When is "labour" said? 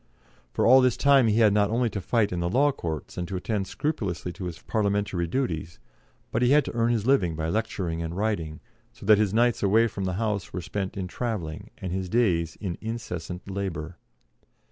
13.47-13.97